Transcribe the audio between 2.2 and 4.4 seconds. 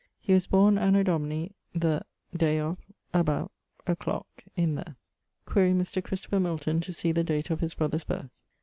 day of..., about... a clock,